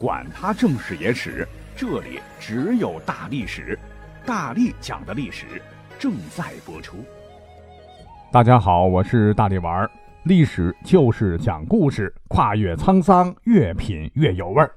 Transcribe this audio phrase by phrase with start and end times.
[0.00, 3.78] 管他正史野史，这里只有大历史，
[4.24, 5.44] 大力讲的历史
[5.98, 6.96] 正在播出。
[8.32, 9.90] 大家好，我是大力丸儿，
[10.22, 14.72] 历史就是讲故事，跨越沧桑，越品越有味儿。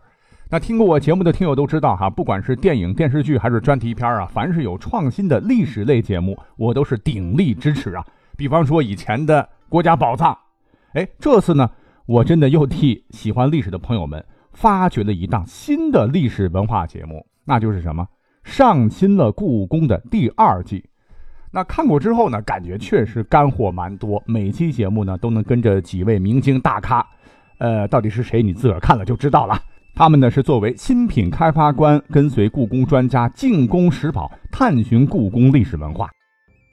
[0.49, 8.05] 那听过我节目的听友都知道哈，不管是电影、电视剧还是专题片啊，凡是有创新的历史类节目，我都是鼎力支持啊。
[8.35, 10.33] 比方说以前的《国家宝藏》，
[10.99, 11.71] 哎，这次呢，
[12.07, 14.21] 我真的又替喜欢历史的朋友们。
[14.53, 18.07] 发掘了一档新的历史文化节目，那就是什么？
[18.43, 20.83] 上新了故宫的第二季。
[21.51, 24.21] 那看过之后呢，感觉确实干货蛮多。
[24.25, 27.05] 每期节目呢，都能跟着几位明星大咖，
[27.59, 28.41] 呃，到底是谁？
[28.41, 29.59] 你自个儿看了就知道了。
[29.95, 36.09] 他们呢是作为新品开发官，跟随故宫专家进宫拾宝，探寻故宫历史文化。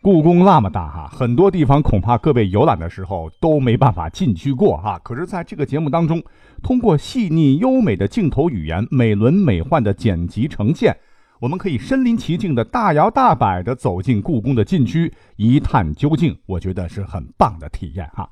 [0.03, 4.99] 故宫那么大哈，很多地方恐怕各位游览的时候都没办法进去过哈。
[5.05, 6.23] 可是，在这个节目当中，
[6.63, 10.97] 通过细腻优美的镜头语言、美轮美奂的剪辑呈现，
[11.39, 16.35] 我们可以身临其境的大摇大摆的走进故宫的禁区，一探究竟。
[16.47, 18.27] 我觉得是很棒的体验哈。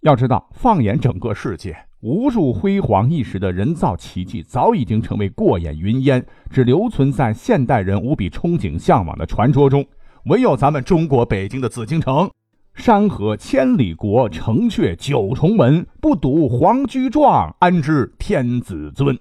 [0.00, 9.86] 要知道，放眼整个世界，无数辉煌一时的人造奇迹早已经成为过眼云烟，只留存在现代人无比憧憬向往的传说中。
[10.26, 12.30] 唯有咱们中国北京的紫禁城，
[12.74, 19.18] 山河千里国，城阙九重门，不睹皇居状，安知天子尊？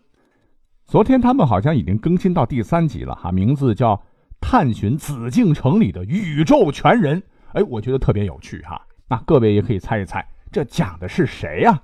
[0.85, 3.95] 昨天他们好像已经更新到第三集了哈，名字叫
[4.39, 7.19] 《探寻紫禁城里的宇宙全人》。
[7.53, 8.79] 哎，我觉得特别有趣哈。
[9.07, 11.81] 那各位也可以猜一猜，这讲的是谁呀？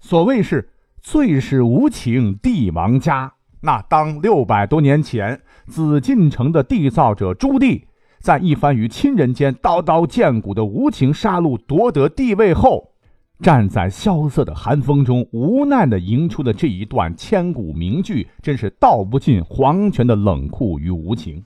[0.00, 0.70] 所谓是
[1.02, 3.34] 最是无情帝王家。
[3.60, 7.82] 那当六百多年前，紫禁城的缔造者朱棣，
[8.20, 12.92] 在一番与亲人间刀刀见骨的无情杀戮夺得帝位后，
[13.40, 21.44] 站在萧瑟的寒风中，无奈地吟出的这一段千古名句，真是道不尽皇权的冷酷与无情。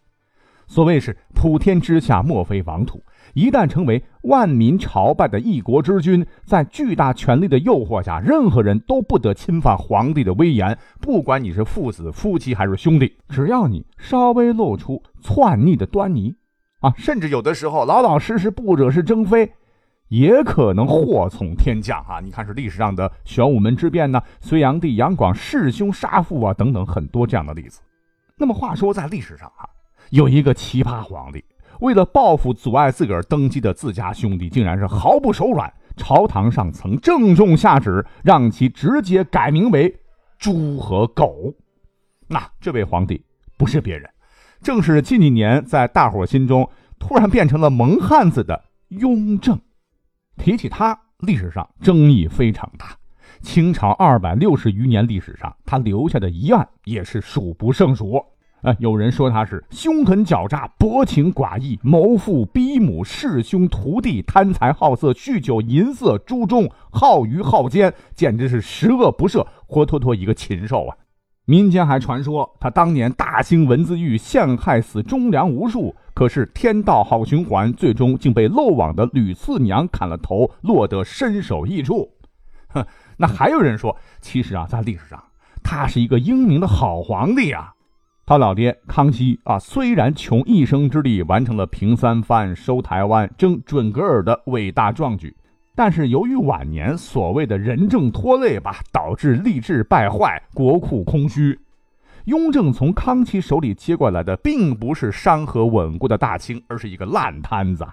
[0.67, 3.03] 所谓是普天之下莫非王土。
[3.35, 10.77] 一旦成为万民朝拜的一国之君，在巨大权力的诱惑下，任何人都不得侵犯皇帝的威严。
[11.01, 16.35] 不管你是父子、夫妻还是兄弟，只要你稍微露出篡逆的端倪，
[16.81, 19.53] 啊，甚至有的时候老老实实不惹是生非，
[20.09, 22.21] 也可能祸从天降啊！
[22.21, 27.81] 你看，是历史上的玄武门之变呢，隋炀帝杨广弑兄杀父啊，等等很多这样的例子。
[28.37, 29.69] 那么话说，在历史上啊，
[30.11, 31.45] 有一个奇葩皇帝。
[31.81, 35.73] 为了报复阻碍自个儿登基的自家兄弟，竟然是毫不手软。
[35.97, 39.95] 朝堂上曾郑重下旨，让其直接改名为
[40.39, 41.53] 猪和狗。
[42.29, 43.23] 那这位皇帝
[43.59, 44.09] 不是别人，
[44.63, 49.61] 正是近几年在大伙心中突然变成了蒙汉子的雍正。
[50.37, 52.97] 提起他，历史上争议非常大。
[53.43, 58.23] 清朝二百六十余年历史上，他留下的疑案也是数不胜数。
[58.63, 70.97] 啊，有人说他是凶狠狡诈、薄情寡义、谋父逼母、弑兄屠弟、贪财好色、酗酒淫色、诸中好愚好奸，简直是十恶不赦，活脱脱一个禽兽啊！
[71.47, 82.09] 民间还传说他当年大兴文字狱，陷害死忠良无数，可是天道好循环，最终竟被漏网的吕四娘砍了头，落得身首异处。
[82.69, 82.85] 哼，
[83.17, 85.21] 那还有人说，其实啊，在历史上
[85.63, 87.73] 他是一个英明的好皇帝啊。
[88.31, 95.37] 他老爹康熙啊，虽然穷一生之力完成了平三藩、收台湾、征准噶尔的伟大壮举，
[95.75, 101.59] 但是由于晚年所谓的仁政拖累吧，导致吏治败坏，国库空虚。
[102.27, 107.85] 雍正从康熙手里接过来的，并不是山河稳固的大清，而是一个烂摊子。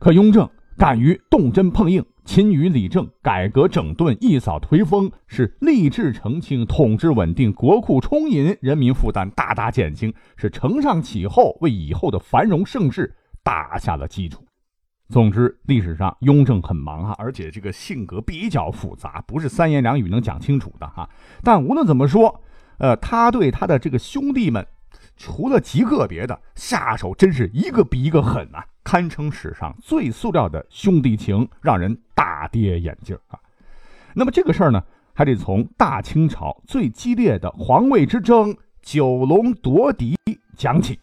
[0.00, 2.04] 可雍正敢于动真碰硬。
[2.24, 13.12] 勤于理政，改革整顿，一扫颓风，是吏治澄清，统治稳定，国库充盈，人民负担大大减轻，是承上启后，为以后的繁荣盛世
[13.42, 14.44] 打下了基础。
[15.08, 21.10] 总之，历史上雍正很忙哈，而且这个性格比较复杂，不是三言两语能讲清楚的哈。
[21.42, 22.40] 但无论怎么说，
[22.78, 24.64] 呃，他对他的这个兄弟们，
[25.16, 28.62] 除了极个别的下手，真是一个比一个狠呐。
[28.92, 33.40] 堪称史上最塑料的兄弟情，让人大跌眼镜啊！
[34.12, 34.84] 那么这个事儿呢，
[35.14, 38.54] 还得从大清朝最激烈的皇位之争——
[38.84, 40.14] 九龙夺嫡
[40.58, 41.00] 讲起。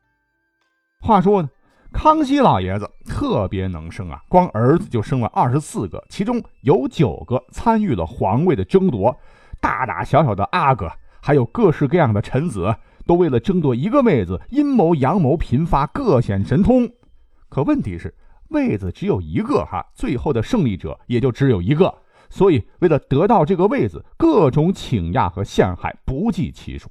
[1.02, 1.50] 话说呢，
[1.92, 9.20] 康熙老爷子特别能生啊，光儿子就生了二十四个，其中有九个参与了皇位的争夺，
[9.60, 12.76] 大大小小的阿哥，还有各式各样的臣子，
[13.08, 16.88] 都为了争夺一个妹子，阴谋阳谋频发，各显神通。
[17.50, 18.14] 可问题是，
[18.50, 21.94] 位子只有一个哈，最后的胜利者也就只有一个，
[22.30, 26.90] 所以为了得到这个位子，各种请压和陷害不计其数。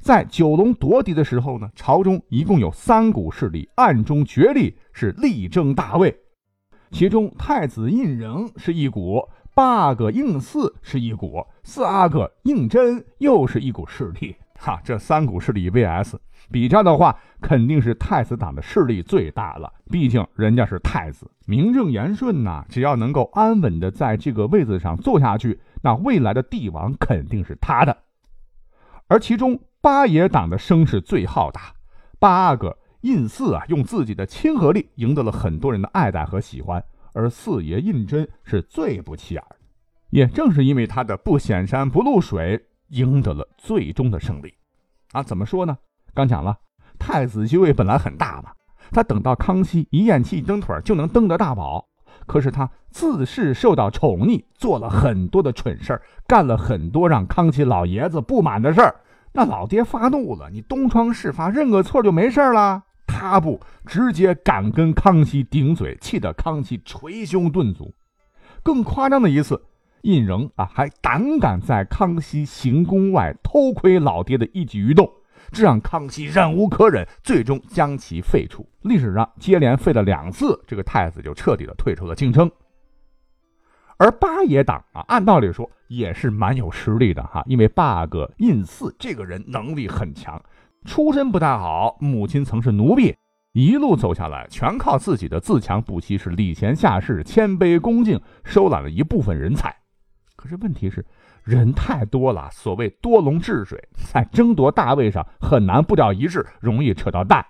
[0.00, 6.14] 在九龙夺嫡的时候呢，朝中一共有三股势力暗中角力，是力争大位。
[6.90, 14.36] 其中太子胤禛是一股，八阿哥胤祀是一股，四阿哥胤禛又是一股势力。
[14.58, 16.14] 哈，这三股势力 VS
[16.50, 19.72] 比较的话，肯定是太子党的势力最大了。
[19.90, 22.64] 毕竟人家是太子，名正言顺呐。
[22.68, 27.96] 只要能够安稳的在这个位子上坐下去，那未来的帝王肯定是他的。
[29.08, 31.72] 而其中八爷党的声势最浩大，
[32.18, 36.82] 八阿哥胤祀啊，用自己的亲和力赢得了很多人的爱戴和喜欢，
[37.12, 39.44] 而四爷胤禛是最不起眼。
[40.10, 42.66] 也正是因为他的不显山不露水。
[42.88, 44.54] 赢得了最终的胜利，
[45.12, 45.76] 啊，怎么说呢？
[46.14, 46.56] 刚讲了，
[46.98, 48.50] 太子继位本来很大嘛，
[48.90, 51.86] 他等到康熙一咽气一蹬腿就能登得大宝，
[52.26, 58.94] 可是他自恃受到宠溺，做了很多的蠢事儿，干了很多让康熙老爷子不满的事儿。
[59.32, 62.84] 那老爹发怒了，你东窗事发，认个错就没事了？
[63.06, 67.92] 他不，直接敢跟康熙顶嘴，气得康熙捶胸顿足。
[68.62, 69.62] 更夸张的一次。
[70.02, 75.10] 胤禛啊，还胆敢在康熙行宫外偷窥老爹的一举一动，
[75.50, 78.64] 这让康熙忍无可忍，最终将其废除。
[78.82, 82.50] 历史上接连废了两次，这个太子就彻底的退出了京城。
[83.98, 90.40] 而八爷党啊，按道理说也是蛮有实力的哈，因为八哥胤祀这个人能力很强，
[90.84, 93.16] 出身不太好，母亲曾是奴婢，
[93.54, 99.74] 一路走下来，全靠自己的自强不息，是礼贤下士，谦卑恭敬，收揽了一部分人才。
[100.36, 101.04] 可是问题是，
[101.42, 107.44] 人太多了，所谓多龙治水，在争夺大位上很难步调一致，容易扯到蛋。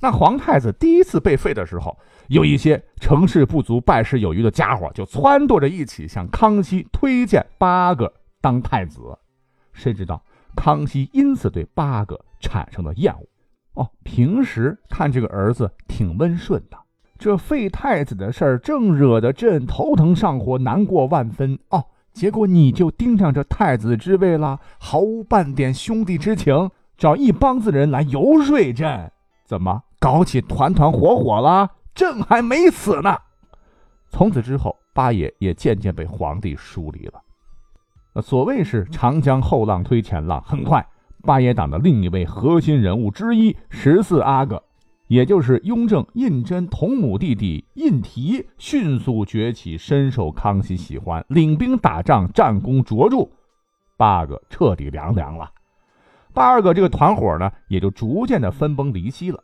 [0.00, 1.96] 那皇太子第一次被废的时候，
[2.28, 9.00] 有一些成事不足败事有余的家伙就撺掇着一起向康熙推荐八个当太子。
[9.72, 10.22] 谁知道
[10.54, 13.26] 康熙因此对八个产生了厌恶。
[13.74, 16.78] 哦，平时看这个儿子挺温顺的，
[17.18, 21.58] 这废太子的事儿正惹得朕头疼上火，难过万分。
[21.68, 21.84] 哦。
[22.16, 29.10] 结果你就盯上这太子之位了，毫无半点兄弟之情，找一帮子人来游说朕，
[29.44, 31.70] 怎么搞起团团伙伙了？
[31.94, 33.18] 朕还没死呢。
[34.08, 38.22] 从此之后，八爷也渐渐被皇帝疏离了。
[38.22, 40.86] 所谓是长江后浪推前浪，很快，
[41.20, 44.62] 八爷党的另一位核心人物之一十四阿哥。
[45.08, 53.28] 也就是雍正、胤禛同母弟弟胤禔迅速崛起，深受康熙喜欢，领兵打仗，战功卓著。
[53.96, 55.50] 八哥彻底凉凉了，
[56.34, 59.42] 八阿哥这个团伙呢，也就逐渐的分崩离析了。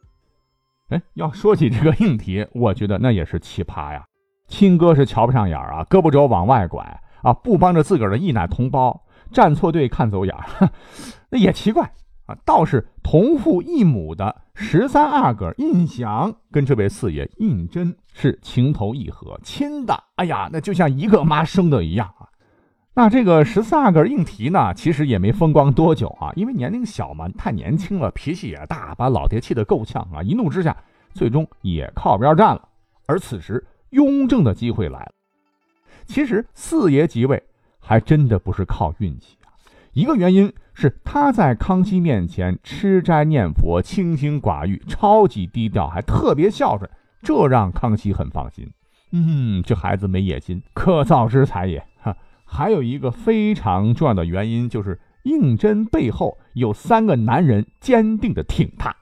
[0.88, 4.04] 哎，要说起这个胤禔，我觉得那也是奇葩呀。
[4.48, 9.00] 亲哥是瞧不上眼啊，胳膊肘往外拐啊，不帮着自个儿的义奶同胞，
[9.30, 10.36] 站错队看走眼，
[11.30, 11.90] 那也奇怪。
[12.26, 22.28] 啊，倒是同父异母的十三阿哥胤祥跟这位四爷胤禛是情投意合，亲的，哎呀，那就像一个妈生的一样啊。
[22.94, 30.22] 那这个十四阿哥胤禔呢，其实也没风光多久啊，因为年龄小嘛，太年轻了，脾气也大，把老爹气得够呛啊。
[30.22, 30.76] 一怒之下，
[31.14, 32.68] 最终也靠边站了。
[33.06, 35.12] 而此时，雍正的机会来了。
[36.04, 37.42] 其实四爷即位
[37.80, 39.38] 还真的不是靠运气，
[39.92, 40.52] 一个原因。
[40.74, 46.90] 是他在康熙面前吃斋念佛，清心寡欲，超级低调，还特别孝顺，
[47.22, 48.66] 这让康熙很放心。
[49.10, 51.84] 嗯，这孩子没野心，可造之才也。
[52.00, 52.16] 哈，
[52.46, 58.96] 还有一个非常重要的原因，就是胤禛背后有三个男人坚定的挺他。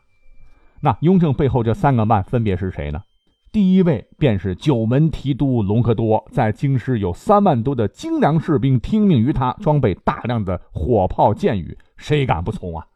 [0.81, 3.05] 那雍正背后这三个慢分别是谁呢？
[3.53, 12.87] 第一位便是九门提督隆科多，在京师有三万多的精良士兵听命于他，装备大量的火炮箭雨，谁敢不从啊？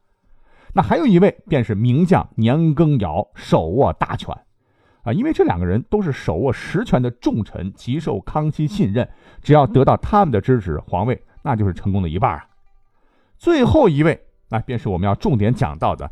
[0.74, 4.32] 那还有一位便是名将年羹尧，手握大权，
[5.02, 9.08] 啊，因为这两个人都是手握实权的重臣，极受康熙信任，
[9.42, 12.46] 只要得到他们的支持，皇位那就是成功的一半啊。
[13.36, 14.20] 最后一位，
[14.50, 16.08] 那便是我们要重点讲到的。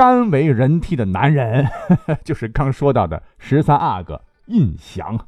[0.00, 1.68] 甘为人梯的男人，
[2.24, 5.26] 就是刚说到的十三阿哥胤祥。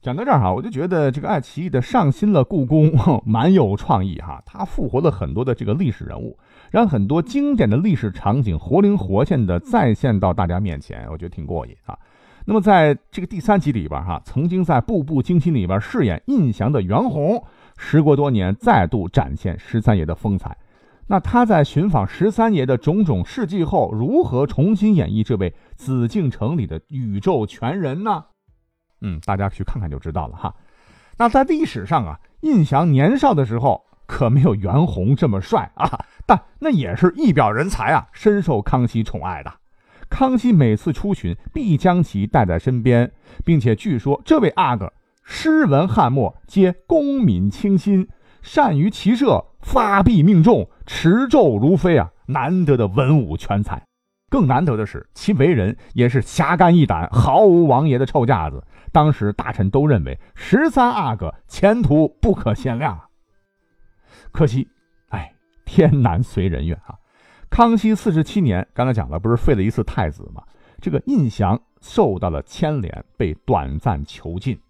[0.00, 2.90] 讲到这儿哈，我就觉得这个爱奇艺的上新了故宫，
[3.26, 4.42] 蛮有创意哈。
[4.46, 6.38] 他复活了很多的这个历史人物，
[6.70, 11.94] 让很多经典的历史场景活灵活现的再现到大家面前，我觉得挺过瘾啊。
[12.46, 17.44] 那么在这个第三集里边哈，曾经在《步步惊心》里边饰演胤祥的袁弘，
[17.76, 20.56] 时过多年再度展现十三爷的风采。
[21.12, 28.24] 那他在寻访十三爷的种种事迹后，如何重新演绎这位紫禁城里的宇宙全人呢？
[29.02, 30.54] 嗯，大家去看看就知道了哈。
[31.18, 39.52] 那在历史上啊，胤祥年少的时候可没有袁弘这么帅啊，但那也是一表人才啊，深受康熙宠爱的。
[40.08, 43.12] 康熙每次出巡，必将其带在身边，
[43.44, 44.90] 并且据说这位阿哥
[45.22, 48.08] 诗文翰墨皆功敏清新，
[48.40, 53.82] 善于骑射，发臂命中，持咒如飞啊，难得的文武全才。
[54.28, 58.62] 更难得的是，其为人也是侠肝义胆，毫无王爷的臭架子。
[58.92, 63.00] 当时大臣都认为十三阿哥前途不可限量。
[64.32, 64.68] 可惜，
[65.08, 65.32] 哎，
[65.64, 66.94] 天难随人愿啊。
[67.48, 70.42] 康熙四十七年，刚才讲了，不是废了一次太子吗？
[70.78, 74.60] 这个胤祥受到了牵连，被短暂囚禁。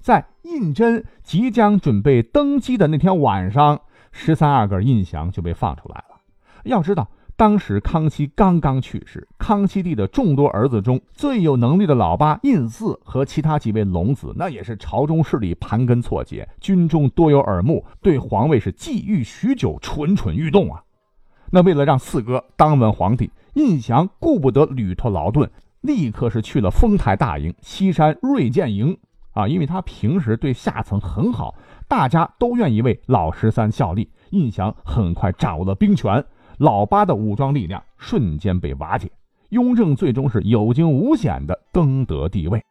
[0.00, 3.82] 在胤禛即将准备登基的那天晚上，
[4.18, 6.16] 十三阿哥胤祥就被放出来了。
[6.64, 7.06] 要知道，
[7.36, 20.82] 当时康熙刚刚去世，康熙帝的众多儿子中最有能力的老八胤祀和其他几位龙子，那也是朝中势力盘根错节，军中多有耳目，对皇位是觊觎许久，蠢蠢欲动啊。
[21.50, 25.48] 那为了让四哥当稳皇帝，胤祥顾不得旅途劳顿，
[25.82, 28.96] 立刻是去了丰台大营、西山锐剑营
[29.36, 31.54] 啊，因为他平时对下层很好，
[31.86, 34.10] 大家都愿意为老十三效力。
[34.30, 36.24] 胤祥很快掌握了兵权，
[36.56, 39.10] 老八的武装力量瞬间被瓦解，
[39.50, 42.62] 雍正最终是有惊无险的登得帝位。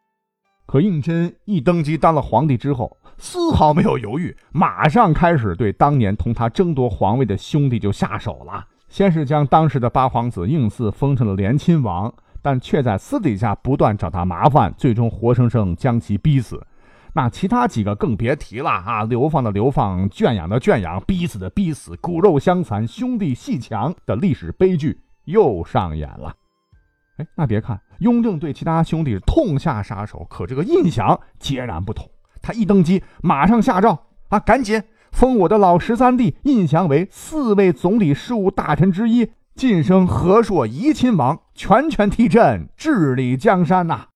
[0.66, 8.66] 可胤禛一登基当了皇帝之后，丝毫没有犹豫，马上开始对当年同他争夺皇位的兄弟就下手了。
[8.88, 12.12] 先是将当时的八皇子胤祀封成了连亲王，
[12.46, 16.64] 但却在私底下不断找他麻烦，最终活生生将其逼死。
[17.12, 19.02] 那其他几个更别提了啊！
[19.02, 26.32] 流放的流放，圈养的圈养，逼死的逼死，骨肉相残，兄弟戏强的历史悲剧又上演了。
[27.16, 32.08] 哎，那别看雍正对其他兄弟痛下杀手，可这个胤祥截然不同。
[32.40, 33.98] 他一登基，马上下诏
[34.28, 44.08] 啊，赶紧封我的老十三弟胤祥为四位总理事务大臣之一，晋升和硕怡亲王，全权替朕治理江山呐。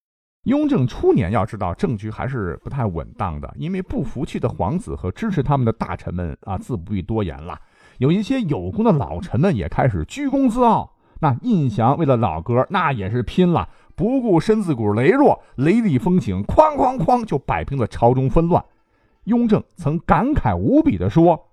[0.43, 7.59] 雍正初年，要知道政局还是不太稳当的，因为不服气的皇子和支持他们的大臣们啊，自不必多言了。
[7.97, 10.93] 有一些有功的老臣们也开始居功自傲。
[11.23, 18.63] 那胤祥为了老哥，那也是拼了，不顾身子骨羸弱，雷厉风行，哐哐哐就摆平了朝中纷乱。
[19.25, 21.49] 雍正曾感慨无比地说：“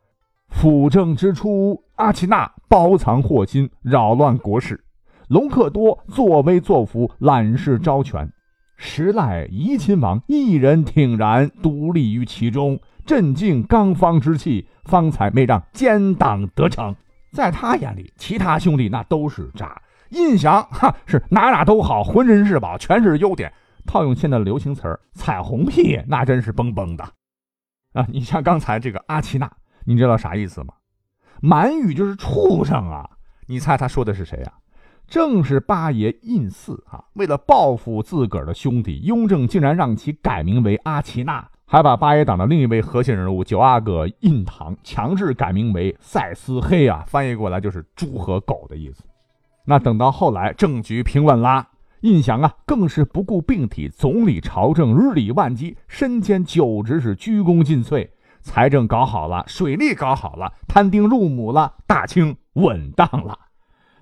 [0.50, 4.76] 辅政之初，阿奇那包藏祸心，扰乱国事；
[5.28, 8.32] 隆克多作威作福，揽事招权。
[8.76, 16.96] 时赖怡亲王一人挺然独立于其中，镇静刚方之气，方才没让奸党得逞。”
[17.34, 19.82] 在他眼里，其他兄弟那都是渣。
[20.12, 23.52] 胤祥哈是哪哪都好，浑身是宝，全是优点。
[23.86, 27.04] 套用现在的流行词儿，彩虹屁那真是崩崩的
[27.94, 28.06] 啊！
[28.10, 29.52] 你像刚才这个阿奇娜，
[29.90, 30.74] 你知道啥意思吗？
[31.42, 33.10] 满语就是畜生啊！
[33.48, 34.52] 你猜他说的是谁呀？
[35.08, 37.02] 正是八爷胤祀啊！
[37.14, 41.48] 为了报复自个儿的兄弟，雍正竟然让其改名为阿奇娜。
[41.66, 49.04] 还把八爷党的另一位核心人物九阿哥胤堂强制改名为赛斯黑啊，翻译过来就是猪和狗的意思。
[49.64, 51.66] 那等到后来政局平稳啦，
[52.02, 58.10] 胤祥啊更是不顾病体，总理朝政，日理万机，身兼九职是鞠躬尽瘁。
[58.48, 63.38] 财政搞好了，水利搞好了，摊丁入亩了，大清稳当了。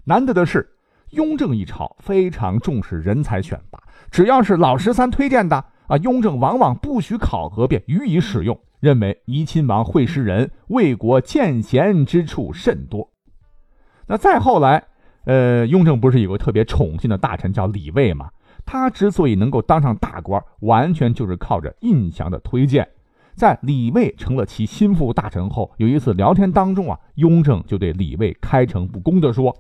[0.03, 0.69] 难得的是，
[1.09, 5.65] 雍正一朝非常重视人才选拔，只要是老十三推荐的。
[5.87, 13.09] 啊，雍正往往不许考核便予以使用，认为怡亲王会识人，为国见贤之处甚多。
[14.05, 14.83] 那再后来，
[15.25, 18.29] 呃，雍正不是有个特别宠信的大臣叫李卫吗？
[18.63, 22.87] 他之所以能够当上大官，完全就是靠着胤祥的推荐。
[23.35, 29.55] 在李卫成了其心腹大臣后，有一次聊天当中啊，雍正就对李卫开诚布公地说：“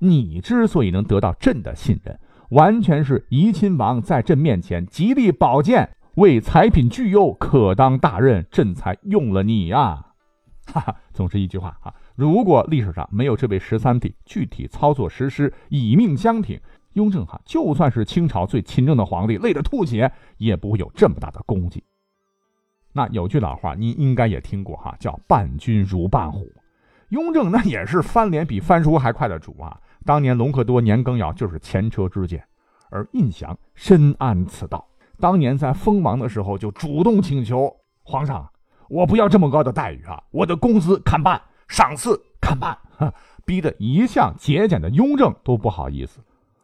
[0.00, 2.18] 你之所以能得到朕的信任。”
[2.50, 10.06] 完全是怡亲王在朕面前极力保荐，为才品具优，可当大任，朕才用了你呀！
[10.72, 16.60] 哈哈，总之一句话啊，如果历史上没有这位十三弟具体操作实施，以命相挺，
[16.92, 21.82] 雍正哈就算是清朝最勤政的皇帝，累得吐血，也不会有这么大的功绩。
[22.96, 26.50] 那有句老话，您应该也听过哈，叫“伴君如伴虎”。
[27.10, 29.78] 雍正那也是翻脸比翻书还快的主啊！
[30.06, 32.42] 当年隆科多年羹尧就是前车之鉴，
[32.88, 34.82] 而胤祥深谙此道。
[35.20, 37.70] 当年在封王的时候就主动请求
[38.02, 38.50] 皇上
[38.88, 41.38] ：“我不要这么高的待遇啊，我的工资看办，
[41.68, 42.78] 赏赐看办。
[43.44, 46.20] ”逼得一向节俭的雍正都不好意思。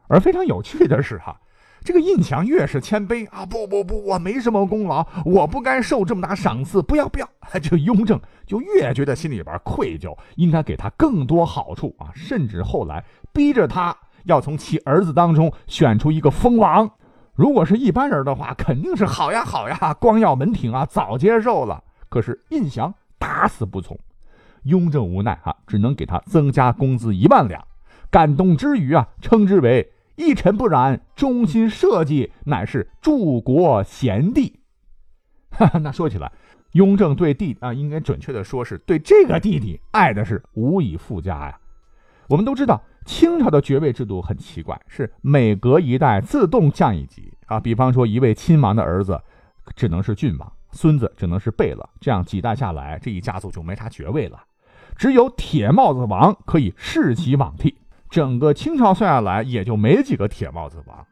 [0.09, 1.39] 而非常有趣的是，哈，
[1.85, 7.29] 这个胤祥越是谦卑啊，不不不，我没什么功劳，我不该受这么大赏赐，不要不要。
[7.61, 16.89] 这雍正就越觉得心里边愧疚，应该给他更多好处啊，甚至后来逼着他要从其儿子当中选出一个封王。
[17.35, 21.83] 如果是一般人的话，肯定是好呀好呀，光耀门庭啊，早接受了。
[22.09, 23.99] 可是胤祥打死不从，
[24.65, 27.61] 雍正无奈啊，只能给他增加工资一万两。
[28.11, 29.91] 感动之余啊，称之为。
[30.23, 34.61] 一尘不染，忠心社稷，乃是柱国贤弟。
[35.83, 36.33] 那说起来，
[36.73, 41.59] 雍正对弟啊，应该准确的说是对这个弟弟爱的是无以复加呀。
[42.29, 47.61] 我们都知道，清朝的爵位制度很奇怪，是每隔一代自动降一级啊。
[47.61, 49.21] 比方说，一位亲王的儿子
[49.77, 54.43] 只能是郡王，孙子只能是贝勒，这样几代下来，这一家族就没啥爵位了。
[54.97, 57.77] 只有铁帽子王可以世袭罔替。
[58.13, 61.07] 整个清朝算下来，也就没几个铁帽子王。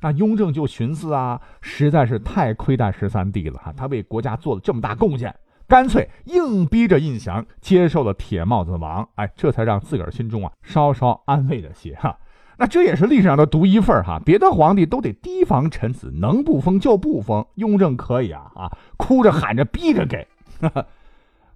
[0.00, 5.34] 那雍正就寻思啊，实在是太亏待十三弟了哈，他为国家做了这么大贡献，
[5.66, 9.06] 干脆硬逼着胤祥接受了铁帽子王。
[9.16, 12.16] 哎，这才让自个儿心中啊稍稍安慰了些哈。
[12.56, 20.26] 那这也是历史上的独一份哈，别的皇帝都得提防臣子，能不封就不封，雍正可以啊啊，哭着喊着逼着给。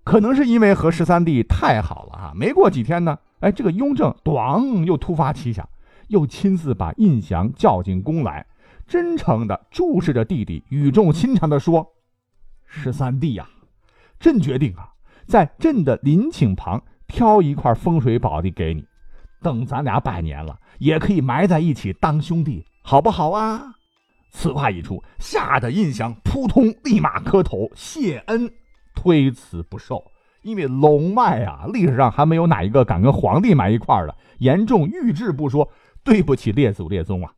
[0.04, 3.18] 可能是因为和十三弟太好了哈，没过几天呢。
[3.42, 5.68] 哎，这个雍正咣又突发奇想，
[6.06, 8.46] 又亲自把胤祥叫进宫来，
[8.86, 11.84] 真诚地注视着弟弟，语重心长地说
[12.64, 13.48] ：“十三弟呀，
[14.20, 14.88] 朕决定啊，
[15.26, 18.84] 在朕的陵寝旁挑一块风水宝地给你，
[19.42, 23.74] 等咱俩百年了，也可以埋在一起当兄弟，好不好啊？”
[24.30, 28.48] 此话一出，吓得胤祥扑通立马磕头谢恩，
[28.94, 30.02] 推辞不受。
[30.42, 35.70] 因为龙脉啊，历史上还没有哪一个敢跟皇帝埋一块的，严重预制不说，
[36.04, 37.32] 对不起列祖列宗啊。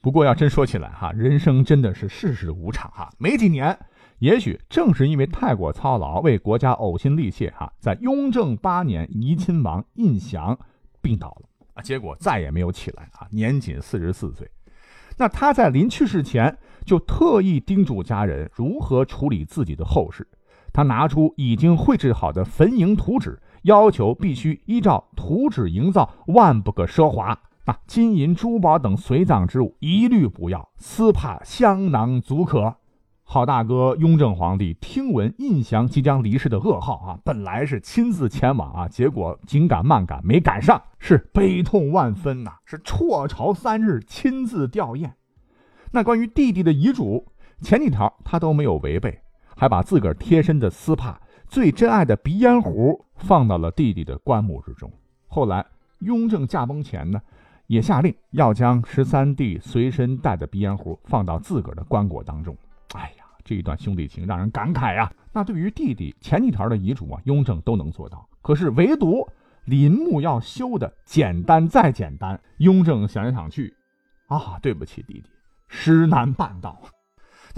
[0.00, 3.10] 不过要真说起来哈，人生真的是世事无常哈。
[3.18, 3.76] 没几年，
[4.20, 10.56] 也许正是因为太过操劳，为国家呕心沥血哈，在雍正八年，怡亲王胤祥
[11.00, 14.48] 病倒了啊，结果再也没有起来啊，年仅四十四岁。
[15.18, 20.28] 那他在临去世前，就特意叮嘱家人如何处理自己的后事。
[20.76, 27.28] 他拿出已经绘制好的坟茔图纸，要求必须依照图纸营造，万不可奢华。
[27.64, 32.76] 啊，金银珠宝等随葬之物一律不要，丝帕香囊足可。
[33.22, 45.12] 好大哥雍正皇帝听闻胤祥即将离世的噩耗啊，本来是亲自前往啊，结果紧赶慢赶没赶上，是悲痛万分呐，是辍朝三日，亲自吊唁。
[45.92, 47.24] 那关于弟弟的遗嘱，
[47.62, 49.22] 前几条他都没有违背。
[49.56, 54.92] 还把自个儿贴身的丝帕、最珍爱的鼻烟壶放到了弟弟的棺木之中。
[55.26, 55.64] 后来，
[56.00, 57.20] 雍正驾崩前呢，
[57.66, 62.56] 也下令要将十三弟随身带的鼻烟壶放到自个儿的棺椁当中。
[62.94, 65.10] 哎呀，这一段兄弟情让人感慨呀。
[65.32, 69.26] 那对于弟弟前几条的遗嘱啊，雍正都能做到，可是唯独
[69.64, 73.74] 陵墓要修的简单再简单，雍正想来想去，
[74.28, 75.24] 啊，对不起弟弟，
[75.68, 76.78] 实难办到。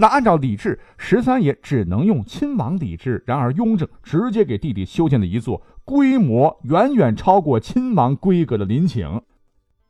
[0.01, 3.21] 那按照礼制，十三爷只能用亲王礼制。
[3.27, 9.21] 然而雍正直接给弟弟修建了一座规模远远超过亲王规格的陵寝，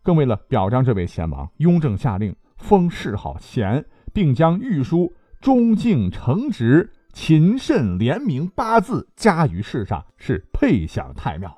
[0.02, 11.56] 更为了表彰这位贤王，雍正下令封谥号贤，并将御书“忠敬诚直、勤慎廉明”八字加于谥上，是配享太庙。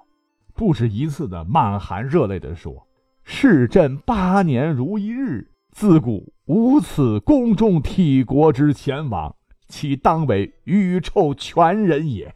[0.53, 2.85] 不止一次的满含热泪的说
[3.23, 9.33] ：“是朕八年如一日。”自古无此宫中体国之贤王，
[9.69, 12.35] 其当为宇宙全人也。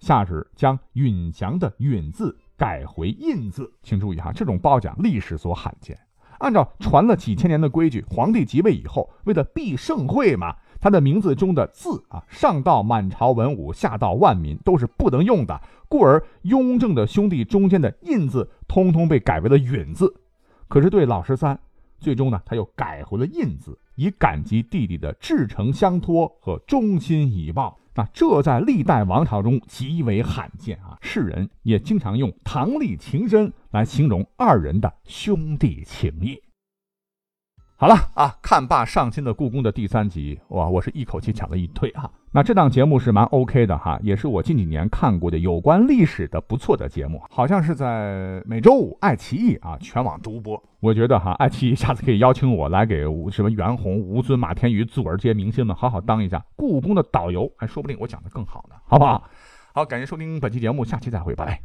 [0.00, 5.96] 下旨将允祥的允字改回胤字，请注意哈，这种褒奖历史所罕见。
[6.40, 20.12] 按照传了几千年的规矩，皇帝即位以后，为了避盛会嘛，他的名字中的字啊，上到满朝文武，下到万民都是不能用的，故而雍正的兄弟中间的胤字，通通被改为了允字。
[20.66, 21.60] 可是对老十三。
[22.02, 27.78] 最终呢，他又改回了印字，以感激弟弟的至诚相托和忠心以报。
[27.94, 30.96] 那这在历代王朝中极为罕见啊！
[31.02, 36.42] 世人也经常用堂棣情深来形容二人的兄弟情谊。
[37.76, 42.10] 好了啊，看罢上清的故宫的第三集，哇，我是一口气抢了一推啊！
[42.34, 50.60] 那这档节目是蛮 OK 的哈，也是我近几年看过的有关历史的不错的节目，好像是在每周五爱奇艺啊全网独播。
[50.80, 59.22] 我觉得哈，爱奇艺下次可以邀请我来给什么袁弘、吴尊、马天宇、祖儿这些明星们好好当一下故宫的导游，还说不定我讲的更好呢，好不好？
[59.74, 61.62] 好，感谢收听本期节目，下期再会，拜拜。